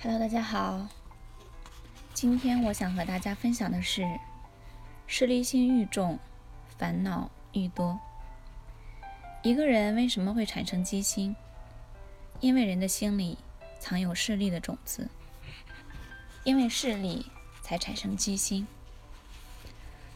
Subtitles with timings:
[0.00, 0.86] Hello，大家好。
[2.14, 4.06] 今天我想和大家分享的是，
[5.08, 6.20] 势利心愈重，
[6.76, 7.98] 烦恼愈多。
[9.42, 11.34] 一个人为什么会产生机心？
[12.38, 13.38] 因为人的心里
[13.80, 15.08] 藏有势力的种子，
[16.44, 17.26] 因为势力
[17.60, 18.68] 才产生机心。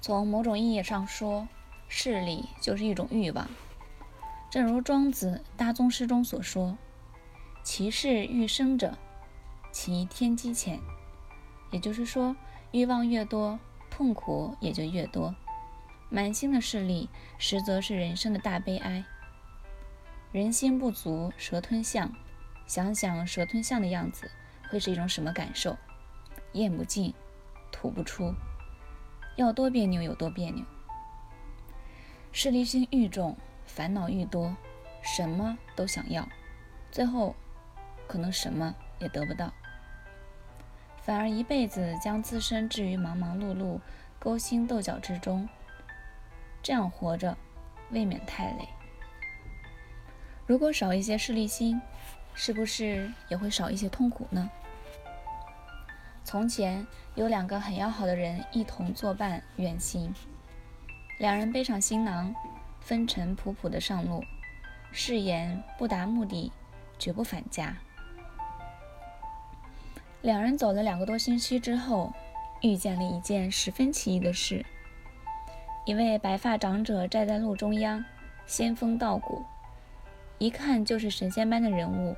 [0.00, 1.46] 从某种意义上说，
[1.86, 3.46] 势力就是一种欲望。
[4.50, 6.78] 正如庄子《大宗师》中所说
[7.62, 8.96] ：“其势愈生者，
[9.78, 10.80] 其天机浅。”
[11.70, 12.34] 也就是说，
[12.72, 15.34] 欲望越多，痛苦也就越多。
[16.08, 19.04] 满心的势力，实则是人生的大悲哀。
[20.32, 22.10] 人心不足蛇吞象，
[22.66, 24.30] 想想蛇吞象的样子，
[24.70, 25.76] 会是一种什么感受？
[26.54, 27.12] 咽不进，
[27.70, 28.32] 吐不出，
[29.36, 30.64] 要多别扭有多别扭。
[32.32, 33.36] 势力心愈重。
[33.66, 34.56] 烦恼愈多，
[35.02, 36.26] 什么都想要，
[36.90, 37.34] 最后
[38.06, 39.52] 可能什么也得不到，
[41.06, 43.78] 反而一辈子将自身置于忙忙碌碌、
[44.18, 45.48] 勾心斗角之中，
[46.60, 47.38] 这样活着
[47.90, 48.68] 未免太累。
[50.46, 51.80] 如果少一些势利心，
[52.34, 54.50] 是不是也会少一些痛苦呢？
[56.24, 56.84] 从前
[57.14, 60.12] 有两个很要好的人一同作伴远行，
[61.20, 62.34] 两人背上行囊。
[62.80, 64.22] 风尘仆仆的上路，
[64.92, 66.52] 誓言不达目的
[67.00, 67.76] 绝不返家。
[70.22, 72.12] 两人走了两个多星期之后，
[72.62, 74.64] 遇见了一件十分奇异的事：
[75.84, 78.04] 一位白发长者站在路中央，
[78.44, 79.44] 仙风道骨，
[80.38, 82.16] 一看就是神仙般的人物。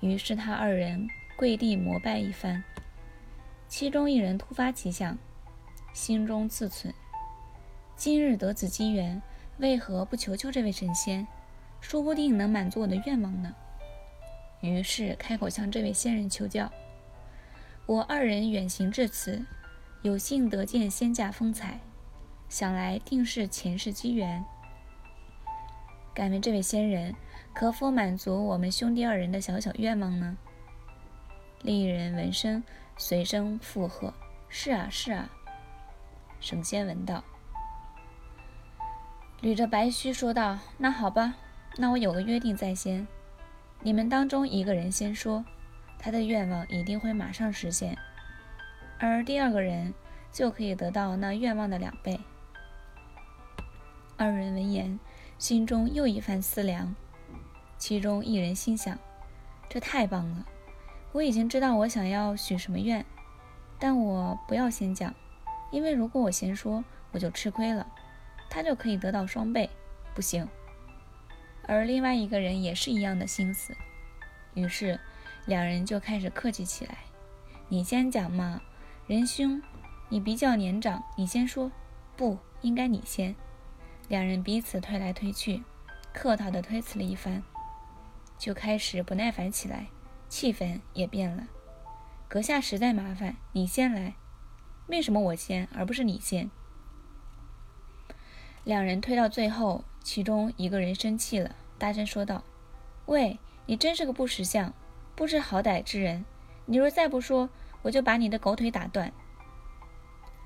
[0.00, 2.62] 于是他二人跪地膜拜一番，
[3.68, 5.16] 其中一人突发奇想，
[5.94, 6.92] 心中自忖：
[7.96, 9.22] 今日得此机缘。
[9.58, 11.26] 为何不求求这位神仙？
[11.80, 13.54] 说不定能满足我的愿望呢。
[14.62, 16.72] 于是开口向这位仙人求教
[17.84, 19.44] ：“我二人远行至此，
[20.00, 21.80] 有幸得见仙驾风采，
[22.48, 24.42] 想来定是前世机缘。
[26.14, 27.14] 敢问这位仙人，
[27.52, 30.38] 可否满足我们兄弟二人的小小愿望呢？”
[31.62, 32.62] 另一人闻声
[32.96, 34.14] 随声附和
[34.48, 35.30] ：“是啊，是啊。”
[36.40, 37.22] 神仙闻道。
[39.40, 41.34] 捋着白须说道：“那好吧，
[41.76, 43.06] 那我有个约定在先，
[43.82, 45.44] 你们当中一个人先说，
[45.98, 47.98] 他的愿望一定会马上实现，
[48.98, 49.92] 而第二个人
[50.30, 52.20] 就可以得到那愿望的两倍。”
[54.16, 55.00] 二人闻言，
[55.36, 56.94] 心中又一番思量，
[57.76, 58.96] 其中一人心想
[59.68, 60.46] ：“这太棒了！
[61.10, 63.04] 我已经知道我想要许什么愿，
[63.78, 65.12] 但我不要先讲，
[65.72, 67.86] 因为如果我先说，我就吃亏了。”
[68.48, 69.70] 他就可以得到双倍，
[70.14, 70.46] 不行。
[71.66, 73.76] 而另外一个人也是一样的心思，
[74.54, 74.98] 于是
[75.46, 76.98] 两人就开始客气起来。
[77.68, 78.60] 你先讲嘛，
[79.06, 79.62] 仁兄，
[80.08, 81.70] 你比较年长，你先说。
[82.14, 83.34] 不应该你先。
[84.06, 85.62] 两人彼此推来推去，
[86.12, 87.42] 客套的推辞了一番，
[88.38, 89.86] 就开始不耐烦起来，
[90.28, 91.48] 气氛也变了。
[92.28, 94.14] 阁下实在麻烦，你先来。
[94.88, 96.50] 为什么我先，而不是你先？
[98.62, 102.42] 两人推到最后，其中一个人生气了，大声说道
[103.06, 104.72] ：“喂，你真是个不识相、
[105.14, 106.24] 不知好歹之人！
[106.66, 107.48] 你若再不说，
[107.82, 109.12] 我就把你的狗腿打断。”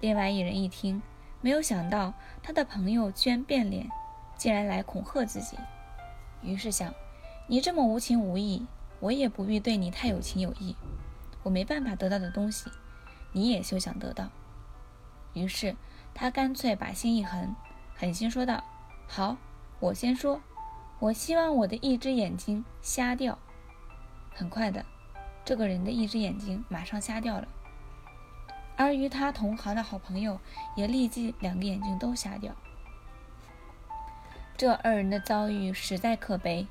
[0.00, 1.00] 另外一人一听，
[1.40, 3.88] 没有想到他的朋友居然变脸，
[4.36, 5.56] 竟然来恐吓自己，
[6.42, 6.92] 于是想
[7.46, 8.66] ：“你这么无情无义，
[9.00, 10.74] 我也不必对你太有情有义。
[11.42, 12.70] 我没办法得到的东西，
[13.32, 14.30] 你也休想得到。”
[15.34, 15.76] 于是
[16.14, 17.54] 他干脆把心一横。
[17.94, 18.64] 狠心说道
[19.14, 19.36] ：“好，
[19.78, 20.40] 我先说。
[20.98, 23.38] 我希望我的一只眼睛瞎掉。”
[24.32, 24.86] 很快的，
[25.44, 27.46] 这个人的一只眼睛马上瞎掉了，
[28.74, 30.40] 而与他同行的好朋友
[30.74, 32.56] 也立即两个眼睛都瞎掉。
[34.56, 36.66] 这二人的遭遇实在可悲，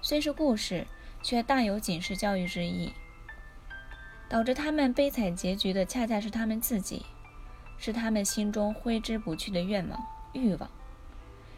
[0.00, 0.86] 虽是故事，
[1.22, 2.94] 却大有警示教育之意。
[4.26, 7.04] 导致他们悲惨结局的，恰恰是他们自己，
[7.76, 10.02] 是他们心中挥之不去的愿望。
[10.32, 10.70] 欲望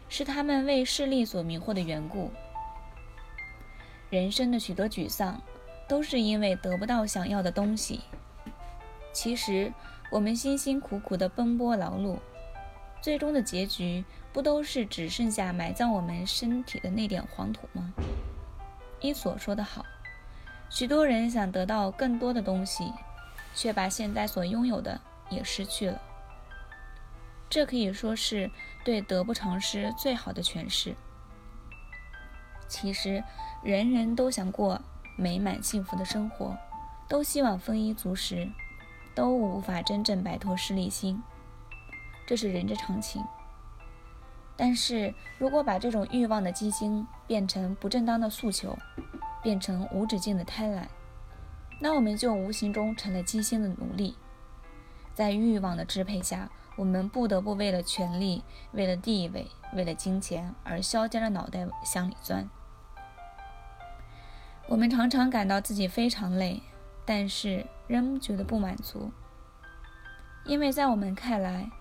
[0.09, 2.31] 是他们为势力所迷惑的缘故。
[4.09, 5.41] 人生的许多沮丧，
[5.87, 8.01] 都是因为得不到想要的东西。
[9.11, 9.73] 其实，
[10.09, 12.17] 我们辛辛苦苦的奔波劳碌，
[13.01, 17.93] 最终的结局不都是只剩下埋葬我们身体的那点黄土吗？
[19.01, 19.85] 伊索说得好，
[20.69, 22.91] 许多人想得到更多的东西，
[23.53, 24.99] 却把现在所拥有的
[25.29, 26.01] 也失去了。
[27.49, 28.51] 这可以说是
[28.83, 30.95] 对得不偿失最好的诠释。
[32.67, 33.23] 其实，
[33.63, 34.81] 人人都想过
[35.15, 36.57] 美满幸福的生活，
[37.07, 38.49] 都希望丰衣足食，
[39.15, 41.23] 都无法真正摆脱势利心，
[42.25, 43.23] 这是人之常情。
[44.57, 48.77] 但是如果把这种欲望的激心变成不正当的诉求，
[49.41, 50.87] 变成无止境的贪婪，
[51.79, 54.17] 那我们就无形中成了激心的奴隶。
[55.17, 58.43] 在欲望的支配下，我们不得不为了权力、
[58.73, 62.47] 为了地位、为了金钱而削尖了脑袋向里钻。
[64.67, 66.61] 我们常常感到自己非常累，
[67.03, 69.11] 但是仍觉得不满足，
[70.45, 71.71] 因为在我们看来，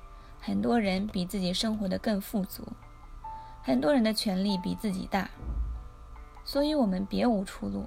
[0.40, 2.66] 很多人比自己生活的更富足，
[3.62, 5.28] 很多人的权力比自己大，
[6.42, 7.86] 所以我们别无出路，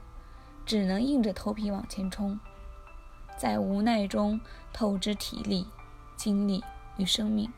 [0.64, 2.40] 只能硬着头皮往前冲。
[3.40, 4.42] 在无奈中
[4.74, 5.66] 透支体力、
[6.18, 6.62] 精力
[6.98, 7.50] 与生命。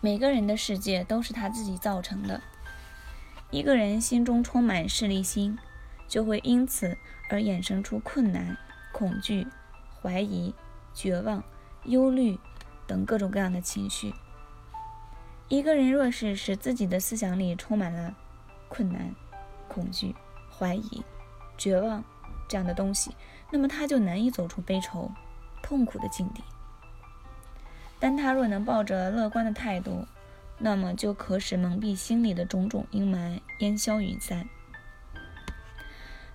[0.00, 2.40] 每个人的世界都是他自己造成的。
[3.50, 5.58] 一个人心中充满势利心，
[6.06, 6.96] 就会因此
[7.28, 8.56] 而衍生出困难、
[8.92, 9.48] 恐惧、
[10.00, 10.54] 怀疑、
[10.94, 11.42] 绝望、
[11.86, 12.38] 忧虑
[12.86, 14.14] 等各种各样的情绪。
[15.48, 18.14] 一个人若是使自己的思想里充满了
[18.68, 19.12] 困难、
[19.68, 20.14] 恐惧、
[20.56, 21.02] 怀疑、
[21.58, 22.02] 绝望，
[22.52, 23.16] 这样的东西，
[23.50, 25.10] 那么他就难以走出悲愁、
[25.62, 26.42] 痛苦的境地。
[27.98, 30.06] 但他若能抱着乐观的态度，
[30.58, 34.46] 那么就可使蒙蔽心里的种种阴霾烟消云散。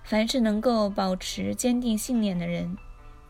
[0.02, 2.76] 凡是能够保持坚定信念的人，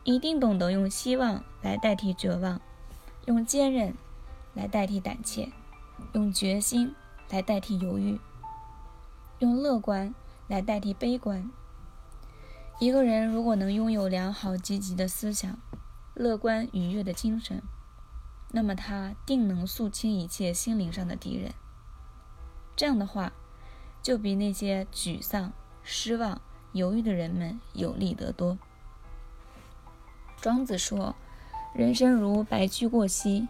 [0.05, 2.59] 一定懂得用希望来代替绝望，
[3.27, 3.93] 用坚韧
[4.55, 5.53] 来代替胆怯，
[6.15, 6.95] 用决心
[7.29, 8.19] 来代替犹豫，
[9.41, 10.15] 用乐观
[10.47, 11.51] 来代替悲观。
[12.81, 15.59] 一个人如果能拥有良好积极的思想、
[16.15, 17.61] 乐观愉悦的精神，
[18.53, 21.53] 那么他定能肃清一切心灵上的敌人。
[22.77, 23.33] 这样的话，
[24.01, 25.53] 就比那些沮丧、
[25.83, 26.41] 失望、
[26.71, 28.57] 犹豫的人们有利得多。
[30.41, 31.17] 庄子说
[31.75, 33.49] ：“人生如白驹过隙，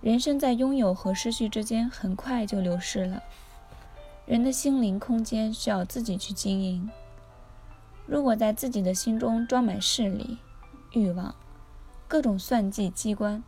[0.00, 3.20] 人生在拥有和失去之间，很快就流逝了。
[4.26, 6.88] 人的心灵空间需要自己去经营。”
[8.06, 10.38] 如果在自己的心中装满势力、
[10.92, 11.34] 欲望、
[12.06, 13.42] 各种算计机关，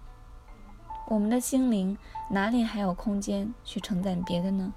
[1.08, 1.97] 我们的心灵
[2.31, 4.73] 哪里还有空间去承载别的呢？